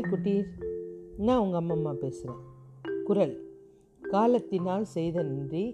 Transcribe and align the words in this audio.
குட்டி 0.00 0.44
நான் 1.16 1.38
உங்கள் 1.38 1.60
அம்மம்மா 1.60 1.92
பேசுகிறேன் 1.92 2.42
குரல். 3.04 3.34
காலத்தினால் 4.02 4.84
செய்த 4.84 5.22
நன்றி 5.22 5.64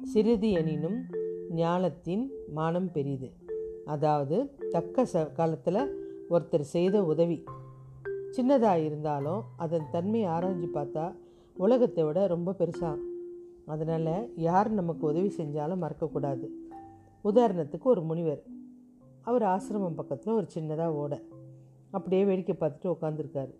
சிறிது 0.00 0.50
எனினும் 0.50 0.98
ஞானத்தின் 1.50 2.30
மானம் 2.54 2.92
பெரிது. 2.92 3.28
அதாவது 3.84 4.36
தக்க 4.70 5.04
ச 5.04 5.32
காலத்தில் 5.32 5.82
ஒருத்தர் 6.30 6.60
செய்த 6.60 7.04
உதவி. 7.04 7.44
சின்னதாக 8.36 8.84
இருந்தாலும் 8.84 9.42
அதன் 9.56 9.86
தன்மை 9.90 10.24
ஆராய்ஞ்சு 10.26 10.68
பார்த்தா 10.74 11.14
உலகத்தை 11.56 12.04
விட 12.04 12.26
ரொம்ப 12.26 12.54
பெருசாக 12.58 12.96
அதனால் 13.66 14.32
யார் 14.36 14.70
நமக்கு 14.70 15.06
உதவி 15.06 15.32
செஞ்சாலும் 15.36 15.82
மறக்கக்கூடாது 15.84 16.46
உதாரணத்துக்கு 17.24 17.82
ஒரு 17.82 18.02
முனிவர். 18.02 18.42
அவர் 19.22 19.42
ஆசிரமம் 19.42 19.94
பக்கத்தில் 19.94 20.34
ஒரு 20.34 20.46
சின்னதாக 20.54 21.00
ஓடை. 21.02 21.18
அப்படியே 21.92 22.22
வேடிக்கை 22.24 22.54
பார்த்துட்டு 22.60 22.94
உட்காந்துருக்காரு 22.94 23.52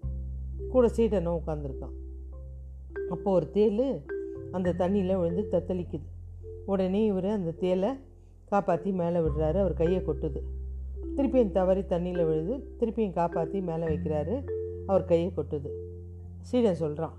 கூட 0.69 0.87
சீட்டனும் 0.97 1.41
உட்காந்துருக்கான் 1.41 1.97
அப்போ 3.11 3.29
ஒரு 3.31 3.51
தேல் 3.51 3.87
அந்த 4.51 4.75
தண்ணியில் 4.79 5.21
விழுந்து 5.21 5.45
தத்தளிக்குது. 5.51 6.07
உடனே 6.67 7.05
இவர் 7.05 7.29
அந்த 7.39 7.51
தேலை 7.61 7.91
காப்பாற்றி 8.51 8.91
மேலே 8.93 9.19
விடுறாரு 9.19 9.59
அவர் 9.63 9.75
கையை 9.75 10.01
கொட்டுது. 10.01 10.41
திருப்பியும் 11.17 11.51
தவறி 11.51 11.81
தண்ணியில் 11.81 12.27
விழுது 12.29 12.55
திருப்பியும் 12.79 13.13
காப்பாற்றி 13.13 13.61
மேலே 13.61 13.87
வைக்கிறாரு 13.87 14.37
அவர் 14.87 15.05
கையை 15.05 15.29
கொட்டுது. 15.37 15.71
சீடன் 16.41 16.81
சொல்கிறான் 16.83 17.17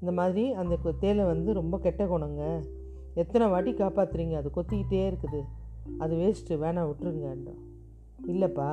இந்த 0.00 0.12
மாதிரி 0.12 0.44
அந்த 0.52 0.92
தேலை 1.00 1.24
வந்து 1.24 1.52
ரொம்ப 1.52 1.78
கெட்ட 1.78 2.04
குணங்க. 2.04 2.42
எத்தனை 3.14 3.46
வாட்டி 3.48 3.72
காப்பாத்துறீங்க? 3.72 4.34
அது 4.34 4.50
கொத்திக்கிட்டே 4.56 5.02
இருக்குது. 5.10 5.40
அது 5.98 6.14
வேஸ்ட்டு 6.16 6.60
வேணாம் 6.64 6.90
விட்டுருங்கன்றான். 6.90 7.62
இல்லைப்பா 8.26 8.68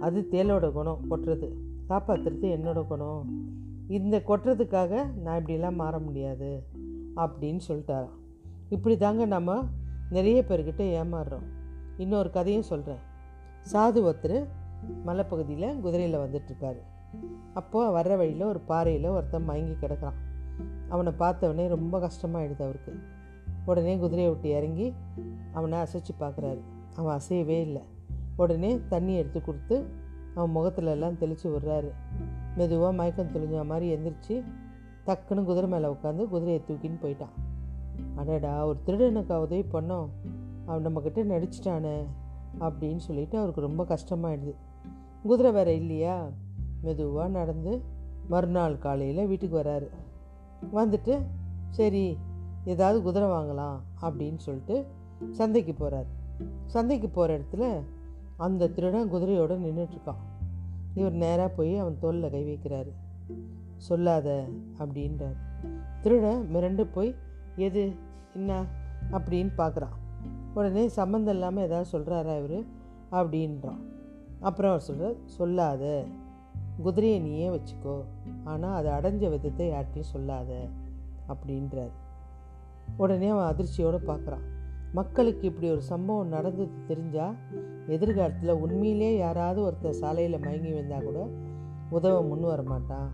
அது 0.00 0.28
தேலோட 0.30 0.72
குணம் 0.72 1.00
கொட்டுறது. 1.10 1.52
காப்பாற்றுறது 1.88 2.46
என்னோட 2.46 2.86
குணம். 2.86 3.46
இந்த 3.88 4.22
கொட்டுறதுக்காக 4.26 5.14
நான் 5.14 5.44
இப்படிலாம் 5.44 5.74
மாற 5.74 5.98
முடியாது 5.98 6.62
அப்படின்னு 7.16 7.60
சொல்லிட்டாராம். 7.68 8.16
இப்படி 8.68 8.96
தாங்க 8.96 9.24
நம்ம 9.24 9.64
நிறைய 10.10 10.44
பேர்கிட்ட 10.48 10.80
ஏமாறுறோம். 10.80 11.46
இன்னொரு 11.96 12.30
கதையும் 12.30 12.62
சொல்கிறேன் 12.62 13.06
சாது 13.72 14.12
ஒருத்தர் 14.12 14.46
மலைப்பகுதியில் 15.06 15.80
குதிரையில் 15.80 16.18
வந்துட்டுருக்காரு. 16.18 16.78
அப்போது 17.54 17.90
வர்ற 17.98 18.16
வழியில் 18.16 18.46
ஒரு 18.46 18.60
பாறையில் 18.60 19.06
ஒருத்தன் 19.06 19.44
மயங்கி 19.44 19.86
கிடக்குறான். 19.86 20.18
அவனை 20.88 21.12
பார்த்தவொடனே 21.18 21.68
ரொம்ப 21.68 21.98
கஷ்டமாயிடுது 21.98 22.62
அவருக்கு. 22.62 22.98
உடனே 23.66 23.98
குதிரையை 23.98 24.32
விட்டு 24.32 24.48
இறங்கி 24.48 24.94
அவனை 25.52 25.78
அசைச்சு 25.78 26.20
பார்க்குறாரு. 26.20 26.60
அவன் 26.96 27.18
அசையவே 27.18 27.60
இல்லை. 27.60 27.82
உடனே 28.38 28.80
தண்ணி 28.88 29.14
எடுத்து 29.14 29.42
கொடுத்து 29.42 29.86
அவன் 30.34 30.50
முகத்துல 30.50 30.90
எல்லாம் 30.90 31.18
தெளித்து 31.18 31.50
விடுறாரு. 31.50 31.90
மெதுவாக 32.56 32.92
மயக்கம் 32.92 33.28
தெளிஞ்ச 33.28 33.64
மாதிரி 33.64 33.96
எந்திரிச்சு 33.96 34.42
டக்குன்னு 35.06 35.44
குதிரை 35.44 35.70
மேலே 35.70 35.86
உட்காந்து 35.86 36.28
குதிரையை 36.28 36.62
தூக்கின்னு 36.68 36.98
போயிட்டான். 37.02 37.34
அடடா 38.14 38.66
ஒரு 38.66 38.78
திருடனுக்கு 38.86 39.34
உதவி 39.34 39.64
பண்ணோம். 39.72 40.08
அவன் 40.66 40.86
நம்மக்கிட்ட 40.86 41.26
நடிச்சிட்டானே 41.26 42.06
அப்படின்னு 42.60 42.96
சொல்லிட்டு 42.96 43.38
அவருக்கு 43.38 43.60
ரொம்ப 43.60 43.84
கஷ்டமாயிடுது. 43.84 44.54
குதிரை 45.22 45.52
வேற 45.52 45.72
இல்லையா? 45.72 46.28
மெதுவாக 46.82 47.28
நடந்து 47.28 47.82
மறுநாள் 48.28 48.78
காலையில் 48.78 49.26
வீட்டுக்கு 49.26 49.58
வராரு. 49.58 49.88
வந்துட்டு 50.74 51.20
சரி 51.70 52.18
ஏதாவது 52.64 53.02
குதிரை 53.02 53.28
வாங்கலாம் 53.28 53.76
அப்படின்னு 54.02 54.36
சொல்லிட்டு 54.36 54.86
சந்தைக்கு 55.30 55.74
போகிறார் 55.74 56.06
சந்தைக்கு 56.66 57.08
போகிற 57.08 57.38
இடத்துல 57.38 57.82
அந்த 58.38 58.68
திருடன் 58.68 59.12
குதிரையோடு 59.12 59.54
நின்றுட்டுருக்கான் 59.54 60.22
இவர் 60.94 61.12
நேராக 61.12 61.48
போய் 61.48 61.76
அவன் 61.76 61.98
தோலில் 61.98 62.30
கை 62.30 62.44
வைக்கிறாரு. 62.44 62.92
சொல்லாத 63.76 64.44
அப்படின்றார். 64.78 65.36
திருடன் 66.00 66.48
மிரண்டு 66.54 66.86
போய் 66.92 67.14
எது? 67.56 67.92
என்ன? 68.34 68.64
அப்படின்னு 69.12 69.50
பார்க்குறான் 69.58 69.96
உடனே 70.54 70.88
சம்மந்தம் 70.88 71.34
இல்லாமல் 71.34 71.64
ஏதாவது 71.64 71.98
சொல்கிறாரா 71.98 72.44
இவர்? 72.44 72.64
அப்படின்றான். 73.12 73.80
அப்புறம் 74.40 74.70
அவர் 74.70 74.82
சொல்கிறார் 74.82 75.14
சொல்லாத. 75.24 76.04
குதிரையை 76.82 77.20
நீயே 77.20 77.48
வச்சுக்கோ. 77.48 78.04
ஆனால் 78.44 78.86
அதை 78.86 78.92
அடைஞ்ச 78.92 79.30
விதத்தை 79.30 79.70
யார்கிட்டையும் 79.70 80.12
சொல்லாத. 80.14 80.66
அப்படின்றார். 81.28 81.92
உடனே 82.96 83.28
அவன் 83.28 83.54
அதிர்ச்சியோடு 83.54 83.98
பார்க்குறான் 84.06 84.44
மக்களுக்கு 84.92 85.46
இப்படி 85.46 85.70
ஒரு 85.70 85.82
சம்பவம் 85.82 86.28
நடந்தது 86.28 86.70
தெரிஞ்சால் 86.88 87.34
எதிர்காலத்தில் 87.86 88.50
உண்மையிலே 88.50 89.16
யாராவது 89.16 89.70
ஒருத்தர் 89.70 89.90
சாலையில் 89.90 90.40
மயங்கி 90.40 90.72
வந்தால் 90.72 91.02
கூட 91.02 91.28
உதவ 91.90 92.22
முன் 92.22 92.40
வர 92.40 92.62
மாட்டான். 92.62 93.10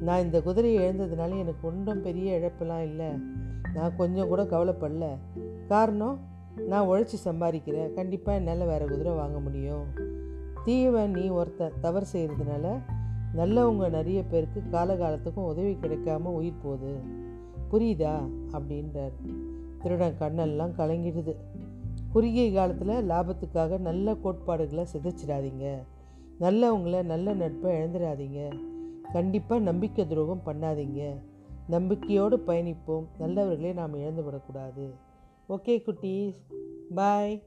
நான் 0.00 0.22
இந்த 0.22 0.42
குதிரையை 0.42 0.88
எழுந்ததுனால 0.88 1.38
எனக்கு 1.38 1.68
ஒன்றும் 1.68 2.02
பெரிய 2.02 2.38
இழப்பெல்லாம் 2.38 2.82
இல்லை. 2.82 3.06
நான் 3.74 3.96
கொஞ்சம் 3.96 4.28
கூட 4.28 4.42
கவலைப்படல. 4.42 5.18
காரணம் 5.68 6.18
நான் 6.66 6.86
உழைச்சி 6.86 7.16
சம்பாதிக்கிறேன் 7.24 7.94
கண்டிப்பாக 7.94 8.38
என்னால் 8.38 8.66
வேறு 8.66 8.86
குதிரை 8.88 9.12
வாங்க 9.12 9.40
முடியும். 9.40 9.84
தீவன் 10.64 11.10
நீ 11.10 11.28
ஒருத்தன் 11.28 11.72
தவறு 11.80 12.06
செய்கிறதுனால 12.12 12.78
நல்லவங்க 13.36 13.90
நிறைய 13.90 14.24
பேருக்கு 14.24 14.62
காலகாலத்துக்கும் 14.72 15.46
உதவி 15.46 15.78
கிடைக்காம 15.80 16.22
உயிர் 16.22 16.60
போகுது. 16.62 16.94
புரியுதா? 17.70 18.28
அப்படின்றார். 18.52 19.50
திருடன் 19.82 20.16
கண்ணெல்லாம் 20.18 20.74
கலங்கிடுது. 20.78 21.34
குறுகிய 22.12 22.52
காலத்தில் 22.52 23.08
லாபத்துக்காக 23.08 23.78
நல்ல 23.78 24.14
கோட்பாடுகளை 24.14 24.86
சிதைச்சிடாதீங்க. 24.92 25.74
நல்லவங்கள 26.40 27.02
நல்ல 27.02 27.34
நட்பை 27.34 27.72
இழந்துடாதீங்க. 27.72 28.58
கண்டிப்பாக 29.12 29.62
நம்பிக்கை 29.62 30.06
துரோகம் 30.06 30.42
பண்ணாதீங்க. 30.46 31.14
நம்பிக்கையோடு 31.68 32.36
பயணிப்போம். 32.36 33.04
நல்லவர்களே 33.18 33.72
நாம் 33.72 33.94
இழந்து 33.94 34.24
விடக்கூடாது 34.24 34.94
ஓகே 35.48 35.82
குட்டீஸ். 35.82 36.34
பாய். 36.94 37.42